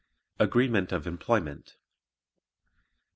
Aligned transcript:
Agreement 0.39 0.91
of 0.91 1.05
Employment 1.05 1.75
1. 1.75 1.75